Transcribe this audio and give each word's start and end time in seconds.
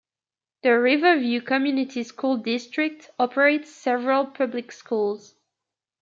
The 0.63 0.79
Riverview 0.79 1.41
Community 1.41 2.01
School 2.03 2.37
District 2.37 3.11
operates 3.19 3.69
several 3.69 4.25
public 4.25 4.71
schools. 4.71 5.35